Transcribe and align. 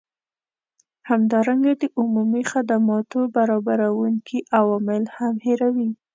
همدارنګه 1.09 1.73
د 1.81 1.83
عمومي 1.99 2.43
خدماتو 2.51 3.19
برابروونکي 3.35 4.37
عوامل 4.59 5.03
هم 5.17 5.35
هیروي 5.45 5.89